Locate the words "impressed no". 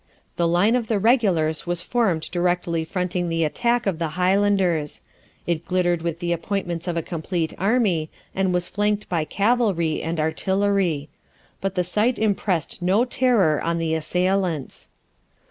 12.17-13.05